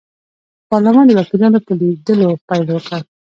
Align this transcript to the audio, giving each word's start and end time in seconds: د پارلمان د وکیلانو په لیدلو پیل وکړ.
د 0.59 0.61
پارلمان 0.69 1.05
د 1.07 1.11
وکیلانو 1.19 1.59
په 1.65 1.71
لیدلو 1.79 2.29
پیل 2.47 2.65
وکړ. 2.71 3.01